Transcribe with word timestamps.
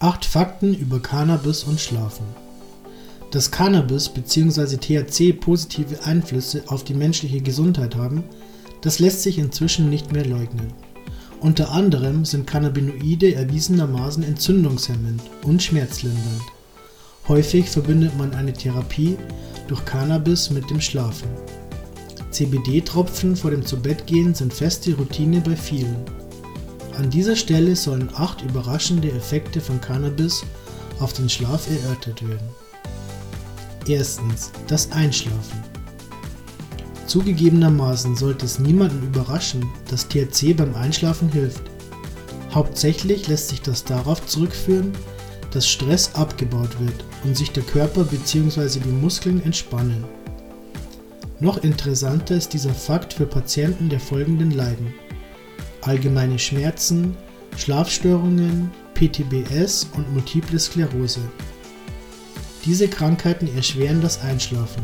8 0.00 0.24
Fakten 0.24 0.74
über 0.74 1.00
Cannabis 1.00 1.64
und 1.64 1.80
Schlafen. 1.80 2.24
Dass 3.32 3.50
Cannabis 3.50 4.08
bzw. 4.08 4.76
THC 4.76 5.32
positive 5.32 6.04
Einflüsse 6.04 6.62
auf 6.68 6.84
die 6.84 6.94
menschliche 6.94 7.40
Gesundheit 7.40 7.96
haben, 7.96 8.22
das 8.80 9.00
lässt 9.00 9.24
sich 9.24 9.38
inzwischen 9.38 9.90
nicht 9.90 10.12
mehr 10.12 10.24
leugnen. 10.24 10.72
Unter 11.40 11.72
anderem 11.72 12.24
sind 12.24 12.46
Cannabinoide 12.46 13.34
erwiesenermaßen 13.34 14.22
entzündungshemmend 14.22 15.20
und 15.42 15.64
schmerzlindernd. 15.64 16.42
Häufig 17.26 17.68
verbindet 17.68 18.16
man 18.16 18.34
eine 18.34 18.52
Therapie 18.52 19.16
durch 19.66 19.84
Cannabis 19.84 20.50
mit 20.50 20.70
dem 20.70 20.80
Schlafen. 20.80 21.28
CBD-Tropfen 22.30 23.34
vor 23.34 23.50
dem 23.50 23.66
Zubettgehen 23.66 24.32
sind 24.32 24.54
feste 24.54 24.94
Routine 24.94 25.40
bei 25.40 25.56
vielen. 25.56 25.96
An 26.98 27.10
dieser 27.10 27.36
Stelle 27.36 27.76
sollen 27.76 28.10
acht 28.16 28.42
überraschende 28.42 29.12
Effekte 29.12 29.60
von 29.60 29.80
Cannabis 29.80 30.42
auf 30.98 31.12
den 31.12 31.28
Schlaf 31.28 31.70
erörtert 31.70 32.28
werden. 32.28 32.48
Erstens 33.86 34.50
das 34.66 34.90
Einschlafen. 34.90 35.62
Zugegebenermaßen 37.06 38.16
sollte 38.16 38.46
es 38.46 38.58
niemanden 38.58 39.06
überraschen, 39.06 39.64
dass 39.88 40.08
THC 40.08 40.54
beim 40.54 40.74
Einschlafen 40.74 41.30
hilft. 41.30 41.62
Hauptsächlich 42.52 43.28
lässt 43.28 43.50
sich 43.50 43.62
das 43.62 43.84
darauf 43.84 44.26
zurückführen, 44.26 44.90
dass 45.52 45.68
Stress 45.68 46.16
abgebaut 46.16 46.80
wird 46.80 47.04
und 47.22 47.36
sich 47.36 47.52
der 47.52 47.62
Körper 47.62 48.02
bzw. 48.02 48.80
die 48.80 48.88
Muskeln 48.88 49.40
entspannen. 49.44 50.04
Noch 51.38 51.58
interessanter 51.58 52.34
ist 52.34 52.54
dieser 52.54 52.74
Fakt 52.74 53.12
für 53.12 53.26
Patienten 53.26 53.88
der 53.88 54.00
folgenden 54.00 54.50
Leiden 54.50 54.92
allgemeine 55.82 56.38
Schmerzen, 56.38 57.16
Schlafstörungen, 57.56 58.70
PTBS 58.94 59.88
und 59.94 60.12
Multiple 60.12 60.58
Sklerose. 60.58 61.20
Diese 62.64 62.88
Krankheiten 62.88 63.48
erschweren 63.54 64.00
das 64.00 64.22
Einschlafen. 64.22 64.82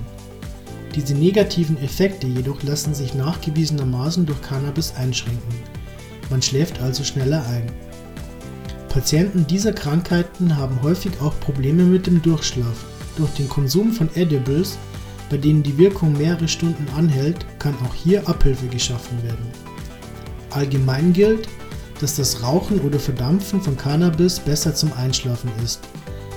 Diese 0.95 1.15
negativen 1.15 1.77
Effekte 1.83 2.27
jedoch 2.27 2.63
lassen 2.63 2.95
sich 2.95 3.15
nachgewiesenermaßen 3.15 4.27
durch 4.27 4.41
Cannabis 4.43 4.95
einschränken. 4.97 5.55
Man 6.31 6.41
schläft 6.41 6.81
also 6.81 7.03
schneller 7.03 7.45
ein. 7.47 7.71
Patienten 8.89 9.45
dieser 9.49 9.73
Krankheiten 9.73 10.57
haben 10.57 10.81
häufig 10.83 11.21
auch 11.21 11.39
Probleme 11.41 11.83
mit 11.83 12.07
dem 12.07 12.23
Durchschlaf. 12.23 12.85
Durch 13.17 13.31
den 13.31 13.49
Konsum 13.49 13.91
von 13.91 14.09
Edibles, 14.15 14.79
bei 15.31 15.37
denen 15.37 15.65
die 15.65 15.77
Wirkung 15.77 16.13
mehrere 16.17 16.47
Stunden 16.47 16.87
anhält, 16.97 17.45
kann 17.59 17.75
auch 17.85 17.95
hier 17.95 18.29
Abhilfe 18.29 18.69
geschaffen 18.69 19.21
werden. 19.25 19.74
Allgemein 20.55 21.13
gilt, 21.13 21.49
dass 22.01 22.17
das 22.17 22.43
Rauchen 22.43 22.81
oder 22.81 22.99
Verdampfen 22.99 23.61
von 23.61 23.77
Cannabis 23.77 24.39
besser 24.39 24.75
zum 24.75 24.93
Einschlafen 24.93 25.51
ist, 25.63 25.81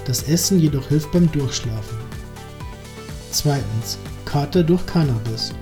das 0.06 0.24
Essen 0.24 0.60
jedoch 0.60 0.88
hilft 0.88 1.12
beim 1.12 1.32
Durchschlafen. 1.32 1.98
Zweitens. 3.32 3.98
Kater 4.26 4.62
durch 4.62 4.86
Cannabis. 4.86 5.54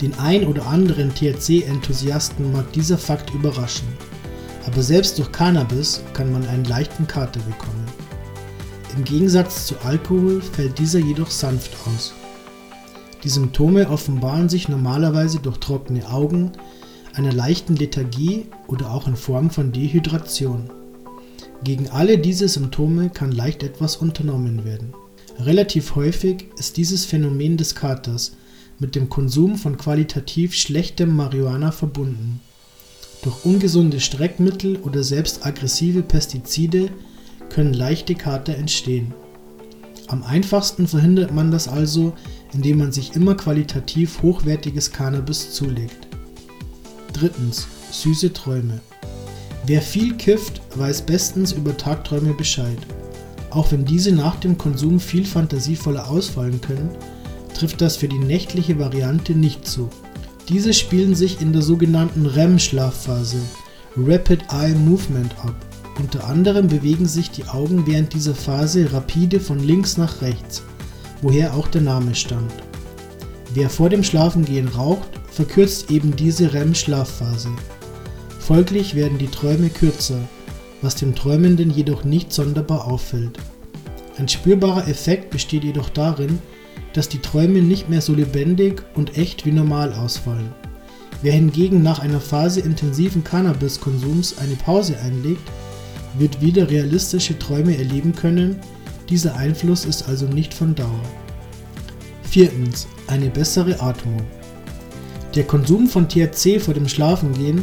Den 0.00 0.18
ein 0.18 0.46
oder 0.46 0.66
anderen 0.66 1.14
THC-Enthusiasten 1.14 2.50
mag 2.50 2.72
dieser 2.72 2.96
Fakt 2.96 3.34
überraschen, 3.34 3.88
aber 4.66 4.82
selbst 4.82 5.18
durch 5.18 5.30
Cannabis 5.30 6.02
kann 6.14 6.32
man 6.32 6.46
einen 6.46 6.64
leichten 6.64 7.06
Kater 7.06 7.40
bekommen. 7.40 7.84
Im 8.96 9.04
Gegensatz 9.04 9.66
zu 9.66 9.74
Alkohol 9.84 10.40
fällt 10.40 10.78
dieser 10.78 11.00
jedoch 11.00 11.30
sanft 11.30 11.76
aus. 11.86 12.14
Die 13.22 13.28
Symptome 13.28 13.90
offenbaren 13.90 14.48
sich 14.48 14.70
normalerweise 14.70 15.40
durch 15.40 15.58
trockene 15.58 16.08
Augen, 16.08 16.52
einer 17.14 17.32
leichten 17.32 17.76
Lethargie 17.76 18.46
oder 18.66 18.90
auch 18.92 19.06
in 19.06 19.16
Form 19.16 19.50
von 19.50 19.72
Dehydration. 19.72 20.70
Gegen 21.62 21.88
alle 21.90 22.18
diese 22.18 22.48
Symptome 22.48 23.10
kann 23.10 23.32
leicht 23.32 23.62
etwas 23.62 23.96
unternommen 23.96 24.64
werden. 24.64 24.94
Relativ 25.38 25.94
häufig 25.94 26.46
ist 26.58 26.76
dieses 26.76 27.04
Phänomen 27.04 27.56
des 27.56 27.74
Katers 27.74 28.32
mit 28.78 28.94
dem 28.94 29.08
Konsum 29.08 29.56
von 29.56 29.76
qualitativ 29.76 30.54
schlechtem 30.54 31.14
Marihuana 31.14 31.70
verbunden. 31.70 32.40
Durch 33.22 33.44
ungesunde 33.44 34.00
Streckmittel 34.00 34.76
oder 34.76 35.02
selbst 35.02 35.44
aggressive 35.44 36.02
Pestizide 36.02 36.90
können 37.50 37.74
leichte 37.74 38.14
Kater 38.14 38.54
entstehen. 38.54 39.12
Am 40.08 40.22
einfachsten 40.22 40.88
verhindert 40.88 41.32
man 41.32 41.50
das 41.50 41.68
also, 41.68 42.14
indem 42.54 42.78
man 42.78 42.92
sich 42.92 43.14
immer 43.14 43.34
qualitativ 43.34 44.22
hochwertiges 44.22 44.92
Cannabis 44.92 45.52
zulegt. 45.52 46.09
Drittens. 47.12 47.66
Süße 47.90 48.32
Träume. 48.32 48.80
Wer 49.66 49.82
viel 49.82 50.14
kifft, 50.14 50.60
weiß 50.76 51.02
bestens 51.02 51.52
über 51.52 51.76
Tagträume 51.76 52.34
Bescheid. 52.34 52.78
Auch 53.50 53.72
wenn 53.72 53.84
diese 53.84 54.12
nach 54.12 54.36
dem 54.36 54.56
Konsum 54.56 55.00
viel 55.00 55.24
fantasievoller 55.24 56.08
ausfallen 56.08 56.60
können, 56.60 56.90
trifft 57.54 57.80
das 57.80 57.96
für 57.96 58.08
die 58.08 58.18
nächtliche 58.18 58.78
Variante 58.78 59.34
nicht 59.34 59.66
zu. 59.66 59.90
Diese 60.48 60.72
spielen 60.72 61.14
sich 61.14 61.40
in 61.40 61.52
der 61.52 61.62
sogenannten 61.62 62.26
REM-Schlafphase 62.26 63.40
Rapid 63.96 64.44
Eye 64.52 64.74
Movement 64.74 65.32
ab. 65.44 65.54
Unter 65.98 66.24
anderem 66.24 66.68
bewegen 66.68 67.06
sich 67.06 67.30
die 67.30 67.44
Augen 67.46 67.86
während 67.86 68.14
dieser 68.14 68.34
Phase 68.34 68.92
rapide 68.92 69.40
von 69.40 69.58
links 69.58 69.96
nach 69.98 70.22
rechts, 70.22 70.62
woher 71.20 71.54
auch 71.54 71.68
der 71.68 71.82
Name 71.82 72.14
stammt. 72.14 72.54
Wer 73.52 73.68
vor 73.68 73.90
dem 73.90 74.04
Schlafengehen 74.04 74.68
raucht, 74.68 75.19
verkürzt 75.30 75.90
eben 75.90 76.16
diese 76.16 76.52
REM-Schlafphase. 76.52 77.50
Folglich 78.38 78.94
werden 78.94 79.18
die 79.18 79.28
Träume 79.28 79.70
kürzer, 79.70 80.20
was 80.82 80.96
dem 80.96 81.14
Träumenden 81.14 81.70
jedoch 81.70 82.04
nicht 82.04 82.32
sonderbar 82.32 82.86
auffällt. 82.86 83.38
Ein 84.16 84.28
spürbarer 84.28 84.88
Effekt 84.88 85.30
besteht 85.30 85.64
jedoch 85.64 85.88
darin, 85.88 86.38
dass 86.92 87.08
die 87.08 87.20
Träume 87.20 87.62
nicht 87.62 87.88
mehr 87.88 88.00
so 88.00 88.12
lebendig 88.12 88.82
und 88.94 89.16
echt 89.16 89.46
wie 89.46 89.52
normal 89.52 89.92
ausfallen. 89.92 90.52
Wer 91.22 91.32
hingegen 91.32 91.82
nach 91.82 91.98
einer 91.98 92.20
Phase 92.20 92.60
intensiven 92.60 93.22
Cannabiskonsums 93.22 94.38
eine 94.38 94.56
Pause 94.56 94.98
einlegt, 94.98 95.46
wird 96.18 96.40
wieder 96.40 96.68
realistische 96.70 97.38
Träume 97.38 97.76
erleben 97.76 98.14
können, 98.14 98.56
dieser 99.08 99.36
Einfluss 99.36 99.84
ist 99.84 100.08
also 100.08 100.26
nicht 100.26 100.54
von 100.54 100.74
Dauer. 100.74 101.02
Viertens. 102.22 102.86
Eine 103.08 103.28
bessere 103.28 103.80
Atmung. 103.80 104.22
Der 105.34 105.44
Konsum 105.44 105.86
von 105.86 106.08
THC 106.08 106.58
vor 106.58 106.74
dem 106.74 106.88
Schlafengehen 106.88 107.62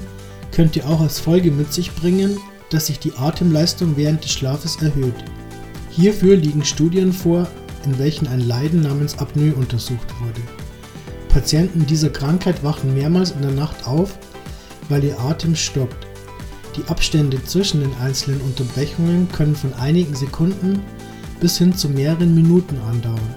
könnte 0.51 0.85
auch 0.87 1.01
als 1.01 1.19
Folge 1.19 1.51
mit 1.51 1.73
sich 1.73 1.93
bringen, 1.93 2.37
dass 2.69 2.87
sich 2.87 2.99
die 2.99 3.13
Atemleistung 3.13 3.97
während 3.97 4.23
des 4.23 4.31
Schlafes 4.31 4.81
erhöht. 4.81 5.15
Hierfür 5.89 6.37
liegen 6.37 6.63
Studien 6.63 7.11
vor, 7.11 7.47
in 7.83 7.99
welchen 7.99 8.27
ein 8.27 8.39
Leiden 8.39 8.81
namens 8.81 9.17
Apnoe 9.17 9.53
untersucht 9.53 10.07
wurde. 10.21 10.41
Patienten 11.29 11.85
dieser 11.85 12.09
Krankheit 12.09 12.63
wachen 12.63 12.93
mehrmals 12.93 13.31
in 13.31 13.41
der 13.41 13.51
Nacht 13.51 13.85
auf, 13.85 14.17
weil 14.87 15.03
ihr 15.03 15.19
Atem 15.19 15.55
stockt. 15.55 16.07
Die 16.77 16.89
Abstände 16.89 17.43
zwischen 17.43 17.81
den 17.81 17.93
einzelnen 18.01 18.39
Unterbrechungen 18.41 19.27
können 19.31 19.55
von 19.55 19.73
einigen 19.73 20.15
Sekunden 20.15 20.79
bis 21.39 21.57
hin 21.57 21.75
zu 21.75 21.89
mehreren 21.89 22.33
Minuten 22.33 22.77
andauern. 22.89 23.35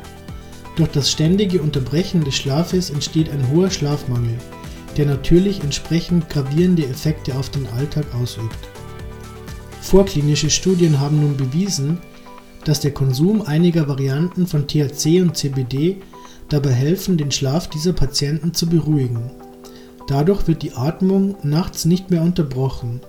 Durch 0.76 0.90
das 0.90 1.10
ständige 1.10 1.60
Unterbrechen 1.60 2.24
des 2.24 2.36
Schlafes 2.36 2.90
entsteht 2.90 3.30
ein 3.30 3.50
hoher 3.50 3.70
Schlafmangel, 3.70 4.38
der 4.96 5.06
natürlich 5.06 5.62
entsprechend 5.62 6.28
gravierende 6.28 6.86
Effekte 6.86 7.36
auf 7.36 7.50
den 7.50 7.66
Alltag 7.68 8.06
ausübt. 8.14 8.56
Vorklinische 9.80 10.50
Studien 10.50 11.00
haben 11.00 11.20
nun 11.20 11.36
bewiesen, 11.36 11.98
dass 12.64 12.80
der 12.80 12.92
Konsum 12.92 13.42
einiger 13.42 13.88
Varianten 13.88 14.46
von 14.46 14.66
THC 14.68 15.22
und 15.22 15.36
CBD 15.36 15.96
dabei 16.48 16.72
helfen, 16.72 17.16
den 17.16 17.30
Schlaf 17.30 17.68
dieser 17.68 17.92
Patienten 17.92 18.54
zu 18.54 18.66
beruhigen. 18.66 19.30
Dadurch 20.06 20.46
wird 20.46 20.62
die 20.62 20.72
Atmung 20.72 21.36
nachts 21.42 21.84
nicht 21.84 22.10
mehr 22.10 22.22
unterbrochen 22.22 23.00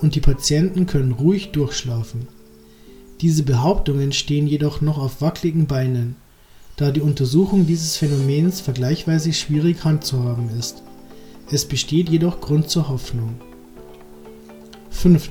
und 0.00 0.14
die 0.14 0.20
Patienten 0.20 0.86
können 0.86 1.12
ruhig 1.12 1.52
durchschlafen. 1.52 2.28
Diese 3.20 3.42
Behauptungen 3.42 4.12
stehen 4.12 4.46
jedoch 4.46 4.80
noch 4.80 4.98
auf 4.98 5.20
wackeligen 5.20 5.66
Beinen, 5.66 6.16
da 6.76 6.90
die 6.90 7.00
Untersuchung 7.00 7.66
dieses 7.66 7.96
Phänomens 7.96 8.60
vergleichsweise 8.60 9.32
schwierig 9.32 9.82
handzuhaben 9.84 10.50
ist. 10.58 10.82
Es 11.50 11.64
besteht 11.64 12.10
jedoch 12.10 12.40
Grund 12.40 12.68
zur 12.68 12.88
Hoffnung. 12.88 13.36
5. 14.90 15.30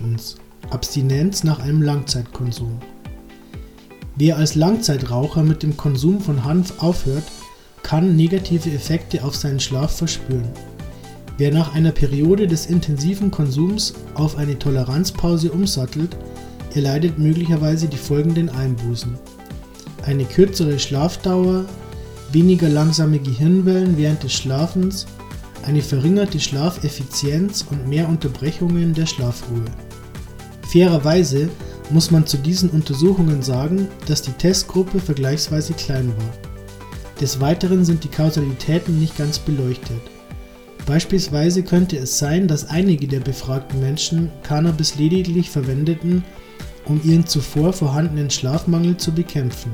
Abstinenz 0.72 1.44
nach 1.44 1.60
einem 1.60 1.84
Langzeitkonsum. 1.84 2.80
Wer 4.16 4.38
als 4.38 4.56
Langzeitraucher 4.56 5.44
mit 5.44 5.62
dem 5.62 5.78
Konsum 5.78 6.20
von 6.22 6.46
Hanf 6.46 6.82
aufhört, 6.82 7.26
kann 7.84 8.16
negative 8.16 8.72
Effekte 8.72 9.24
auf 9.24 9.36
seinen 9.36 9.60
Schlaf 9.60 9.98
verspüren. 9.98 10.50
Wer 11.38 11.54
nach 11.54 11.76
einer 11.76 11.92
Periode 11.92 12.48
des 12.48 12.66
intensiven 12.66 13.30
Konsums 13.30 13.94
auf 14.16 14.38
eine 14.38 14.58
Toleranzpause 14.58 15.52
umsattelt, 15.52 16.16
erleidet 16.74 17.20
möglicherweise 17.20 17.88
die 17.88 17.98
folgenden 17.98 18.50
Einbußen. 18.50 19.20
Eine 20.06 20.26
kürzere 20.26 20.78
Schlafdauer, 20.78 21.66
weniger 22.32 22.70
langsame 22.70 23.18
Gehirnwellen 23.18 23.98
während 23.98 24.22
des 24.22 24.34
Schlafens, 24.34 25.08
eine 25.64 25.82
verringerte 25.82 26.40
Schlafeffizienz 26.40 27.66
und 27.72 27.88
mehr 27.88 28.08
Unterbrechungen 28.08 28.94
der 28.94 29.08
Schlafruhe. 29.08 29.66
Fairerweise 30.72 31.50
muss 31.90 32.12
man 32.12 32.28
zu 32.28 32.38
diesen 32.38 32.70
Untersuchungen 32.70 33.42
sagen, 33.42 33.88
dass 34.08 34.22
die 34.22 34.32
Testgruppe 34.34 35.00
vergleichsweise 35.00 35.74
klein 35.74 36.10
war. 36.10 36.34
Des 37.20 37.40
Weiteren 37.40 37.84
sind 37.84 38.04
die 38.04 38.10
Kausalitäten 38.10 39.00
nicht 39.00 39.18
ganz 39.18 39.40
beleuchtet. 39.40 40.02
Beispielsweise 40.86 41.64
könnte 41.64 41.98
es 41.98 42.20
sein, 42.20 42.48
dass 42.48 42.70
einige 42.70 43.08
der 43.08 43.22
befragten 43.22 43.80
Menschen 43.80 44.32
Cannabis 44.44 44.98
lediglich 44.98 45.50
verwendeten, 45.50 46.24
um 46.86 47.02
ihren 47.04 47.26
zuvor 47.26 47.74
vorhandenen 47.74 48.30
Schlafmangel 48.30 48.98
zu 48.98 49.12
bekämpfen. 49.12 49.72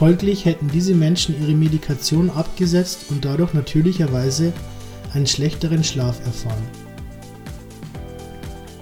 Folglich 0.00 0.46
hätten 0.46 0.70
diese 0.72 0.94
Menschen 0.94 1.38
ihre 1.42 1.52
Medikation 1.52 2.30
abgesetzt 2.30 3.10
und 3.10 3.22
dadurch 3.26 3.52
natürlicherweise 3.52 4.50
einen 5.12 5.26
schlechteren 5.26 5.84
Schlaf 5.84 6.24
erfahren. 6.24 6.66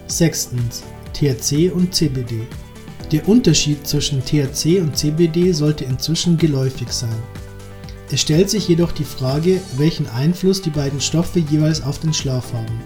Sechstens. 0.06 0.84
THC 1.14 1.72
und 1.72 1.92
CBD. 1.92 2.46
Der 3.10 3.28
Unterschied 3.28 3.84
zwischen 3.84 4.24
THC 4.24 4.80
und 4.80 4.96
CBD 4.96 5.50
sollte 5.50 5.86
inzwischen 5.86 6.38
geläufig 6.38 6.92
sein. 6.92 7.20
Es 8.12 8.20
stellt 8.20 8.48
sich 8.48 8.68
jedoch 8.68 8.92
die 8.92 9.02
Frage, 9.02 9.60
welchen 9.76 10.06
Einfluss 10.06 10.62
die 10.62 10.70
beiden 10.70 11.00
Stoffe 11.00 11.40
jeweils 11.40 11.82
auf 11.82 11.98
den 11.98 12.14
Schlaf 12.14 12.52
haben. 12.52 12.80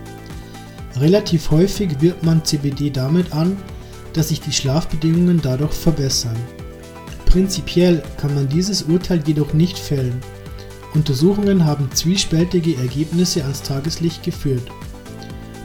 Relativ 0.97 1.51
häufig 1.51 2.01
wirbt 2.01 2.25
man 2.25 2.43
CBD 2.47 2.89
damit 2.89 3.35
an, 3.35 3.59
dass 4.15 4.31
sich 4.31 4.41
die 4.41 4.53
Schlafbedingungen 4.53 5.43
dadurch 5.43 5.75
verbessern. 5.75 6.39
Prinzipiell 7.33 8.03
kann 8.19 8.35
man 8.35 8.47
dieses 8.47 8.83
Urteil 8.83 9.23
jedoch 9.27 9.55
nicht 9.55 9.79
fällen. 9.79 10.21
Untersuchungen 10.93 11.65
haben 11.65 11.89
zwiespältige 11.95 12.77
Ergebnisse 12.77 13.43
ans 13.43 13.63
Tageslicht 13.63 14.23
geführt. 14.23 14.71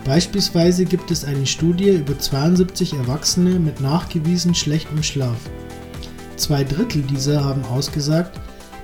Beispielsweise 0.06 0.86
gibt 0.86 1.12
es 1.12 1.26
eine 1.26 1.46
Studie 1.46 1.90
über 1.90 2.18
72 2.18 2.94
Erwachsene 2.94 3.60
mit 3.60 3.82
nachgewiesen 3.82 4.56
schlechtem 4.56 5.04
Schlaf. 5.04 5.36
Zwei 6.38 6.64
Drittel 6.64 7.02
dieser 7.02 7.44
haben 7.44 7.66
ausgesagt, 7.66 8.40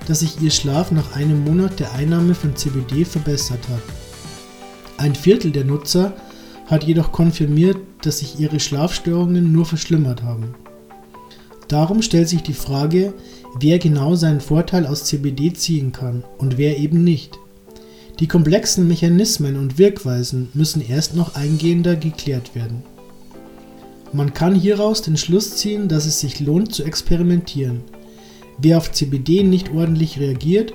dass 0.06 0.20
sich 0.20 0.42
ihr 0.42 0.50
Schlaf 0.50 0.90
nach 0.90 1.16
einem 1.16 1.42
Monat 1.42 1.80
der 1.80 1.94
Einnahme 1.94 2.34
von 2.34 2.54
CBD 2.54 3.06
verbessert 3.06 3.66
hat. 3.70 3.82
Ein 4.98 5.14
Viertel 5.14 5.52
der 5.52 5.64
Nutzer 5.64 6.12
hat 6.66 6.84
jedoch 6.84 7.12
konfirmiert, 7.12 7.78
dass 8.02 8.18
sich 8.18 8.38
ihre 8.38 8.60
Schlafstörungen 8.60 9.52
nur 9.52 9.64
verschlimmert 9.64 10.22
haben. 10.22 10.54
Darum 11.68 12.02
stellt 12.02 12.28
sich 12.28 12.42
die 12.42 12.52
Frage, 12.52 13.14
wer 13.58 13.78
genau 13.78 14.14
seinen 14.14 14.40
Vorteil 14.40 14.86
aus 14.86 15.04
CBD 15.04 15.52
ziehen 15.52 15.92
kann 15.92 16.24
und 16.38 16.58
wer 16.58 16.78
eben 16.78 17.04
nicht. 17.04 17.38
Die 18.20 18.28
komplexen 18.28 18.86
Mechanismen 18.86 19.56
und 19.56 19.78
Wirkweisen 19.78 20.48
müssen 20.54 20.86
erst 20.86 21.16
noch 21.16 21.34
eingehender 21.34 21.96
geklärt 21.96 22.54
werden. 22.54 22.82
Man 24.12 24.32
kann 24.32 24.54
hieraus 24.54 25.02
den 25.02 25.16
Schluss 25.16 25.56
ziehen, 25.56 25.88
dass 25.88 26.06
es 26.06 26.20
sich 26.20 26.38
lohnt 26.38 26.72
zu 26.72 26.84
experimentieren. 26.84 27.80
Wer 28.58 28.78
auf 28.78 28.92
CBD 28.92 29.42
nicht 29.42 29.72
ordentlich 29.72 30.20
reagiert, 30.20 30.72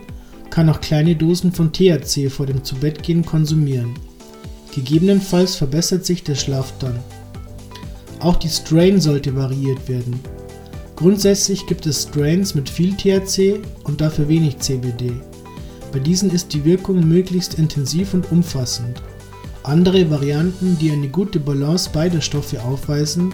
kann 0.49 0.69
auch 0.69 0.81
kleine 0.81 1.15
Dosen 1.15 1.53
von 1.53 1.71
THC 1.71 2.29
vor 2.29 2.45
dem 2.45 2.65
Zubettgehen 2.65 3.25
konsumieren. 3.25 3.93
Gegebenenfalls 4.75 5.55
verbessert 5.55 6.05
sich 6.05 6.23
der 6.23 6.35
Schlaf 6.35 6.73
dann. 6.79 6.99
Auch 8.19 8.35
die 8.35 8.49
Strain 8.49 8.99
sollte 8.99 9.35
variiert 9.35 9.87
werden. 9.87 10.19
Grundsätzlich 10.99 11.65
gibt 11.65 11.85
es 11.85 12.03
Strains 12.03 12.55
mit 12.55 12.69
viel 12.69 12.93
THC 12.93 13.61
und 13.85 14.01
dafür 14.01 14.27
wenig 14.27 14.59
CBD. 14.59 15.13
Bei 15.93 15.99
diesen 15.99 16.29
ist 16.29 16.53
die 16.53 16.65
Wirkung 16.65 17.07
möglichst 17.07 17.53
intensiv 17.53 18.13
und 18.13 18.29
umfassend. 18.33 19.01
Andere 19.63 20.11
Varianten, 20.11 20.77
die 20.77 20.91
eine 20.91 21.07
gute 21.07 21.39
Balance 21.39 21.89
beider 21.93 22.19
Stoffe 22.19 22.61
aufweisen, 22.61 23.33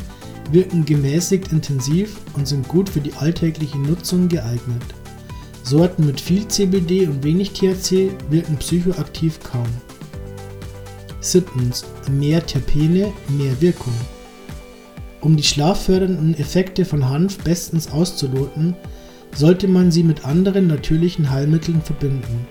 wirken 0.51 0.85
gemäßigt 0.85 1.51
intensiv 1.51 2.17
und 2.35 2.47
sind 2.47 2.67
gut 2.67 2.87
für 2.87 3.01
die 3.01 3.13
alltägliche 3.13 3.79
Nutzung 3.79 4.27
geeignet. 4.27 4.83
Sorten 5.63 6.05
mit 6.05 6.21
viel 6.21 6.47
CBD 6.47 7.07
und 7.07 7.23
wenig 7.23 7.53
THC 7.53 8.11
wirken 8.29 8.57
psychoaktiv 8.57 9.39
kaum. 9.39 9.65
7. 11.19 11.73
Mehr 12.11 12.45
Terpene, 12.45 13.11
mehr 13.27 13.59
Wirkung. 13.59 13.95
Um 15.25 15.35
die 15.35 15.43
schlaffördernden 15.43 16.37
Effekte 16.37 16.85
von 16.85 17.09
Hanf 17.09 17.39
bestens 17.39 17.91
auszuloten, 17.91 18.75
sollte 19.33 19.67
man 19.67 19.89
sie 19.89 20.03
mit 20.03 20.23
anderen 20.23 20.67
natürlichen 20.67 21.31
Heilmitteln 21.31 21.81
verbinden. 21.81 22.45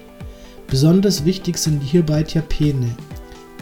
Besonders 0.66 1.24
wichtig 1.24 1.56
sind 1.56 1.84
hierbei 1.84 2.24
Terpene. 2.24 2.88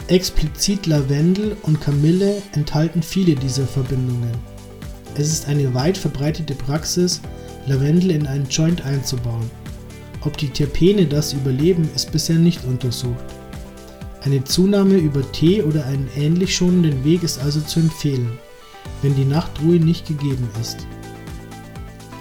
Explizit 0.07 0.87
Lavendel 0.87 1.55
und 1.61 1.79
Kamille 1.79 2.41
enthalten 2.53 3.03
viele 3.03 3.35
dieser 3.35 3.67
Verbindungen. 3.67 4.31
Es 5.13 5.31
ist 5.31 5.47
eine 5.47 5.75
weit 5.75 5.95
verbreitete 5.95 6.55
Praxis, 6.55 7.21
Lavendel 7.67 8.09
in 8.09 8.25
einen 8.25 8.49
Joint 8.49 8.83
einzubauen. 8.83 9.51
Ob 10.21 10.37
die 10.37 10.49
Terpene 10.49 11.05
das 11.05 11.33
überleben, 11.33 11.87
ist 11.93 12.11
bisher 12.11 12.39
nicht 12.39 12.65
untersucht. 12.65 13.25
Eine 14.23 14.43
Zunahme 14.43 14.95
über 14.95 15.21
Tee 15.33 15.61
oder 15.61 15.85
einen 15.85 16.09
ähnlich 16.17 16.55
schonenden 16.55 17.03
Weg 17.03 17.21
ist 17.21 17.39
also 17.43 17.61
zu 17.61 17.79
empfehlen 17.79 18.39
wenn 19.01 19.15
die 19.15 19.25
Nachtruhe 19.25 19.79
nicht 19.79 20.07
gegeben 20.07 20.47
ist. 20.61 20.87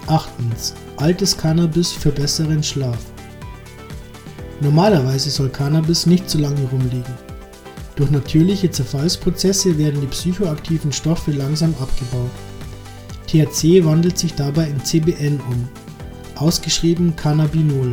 8. 0.06 0.28
Altes 0.96 1.36
Cannabis 1.36 1.92
für 1.92 2.10
besseren 2.10 2.62
Schlaf. 2.62 2.98
Normalerweise 4.60 5.30
soll 5.30 5.48
Cannabis 5.48 6.06
nicht 6.06 6.28
zu 6.28 6.38
lange 6.38 6.62
rumliegen. 6.70 7.14
Durch 7.96 8.10
natürliche 8.10 8.70
Zerfallsprozesse 8.70 9.76
werden 9.78 10.00
die 10.00 10.06
psychoaktiven 10.06 10.92
Stoffe 10.92 11.30
langsam 11.32 11.74
abgebaut. 11.80 12.30
THC 13.26 13.84
wandelt 13.84 14.18
sich 14.18 14.34
dabei 14.34 14.68
in 14.68 14.84
CBN 14.84 15.40
um, 15.40 15.68
ausgeschrieben 16.36 17.16
Cannabinol. 17.16 17.92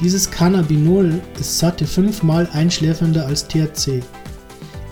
Dieses 0.00 0.30
Cannabinol 0.30 1.20
ist 1.38 1.58
satte 1.58 1.86
fünfmal 1.86 2.48
einschläfernder 2.52 3.26
als 3.26 3.46
THC. 3.46 4.02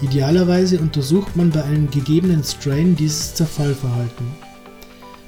Idealerweise 0.02 0.78
untersucht 0.78 1.36
man 1.36 1.50
bei 1.50 1.62
einem 1.62 1.90
gegebenen 1.90 2.42
Strain 2.42 2.96
dieses 2.96 3.34
Zerfallverhalten. 3.34 4.26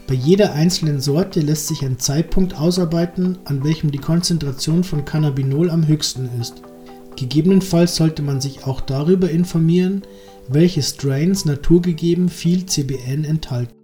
Bei 0.07 0.15
jeder 0.15 0.55
einzelnen 0.55 1.01
Sorte 1.01 1.41
lässt 1.41 1.69
sich 1.69 1.85
ein 1.85 1.99
Zeitpunkt 1.99 2.59
ausarbeiten, 2.59 3.39
an 3.45 3.63
welchem 3.65 3.91
die 3.91 3.99
Konzentration 3.99 4.83
von 4.83 5.05
Cannabinol 5.05 5.71
am 5.71 5.87
höchsten 5.87 6.29
ist. 6.41 6.63
Gegebenenfalls 7.17 7.97
sollte 7.97 8.23
man 8.23 8.41
sich 8.41 8.65
auch 8.65 8.81
darüber 8.81 9.31
informieren, 9.31 10.03
welche 10.49 10.83
Strains 10.83 11.45
naturgegeben 11.45 12.29
viel 12.29 12.67
CBN 12.67 13.25
enthalten 13.25 13.82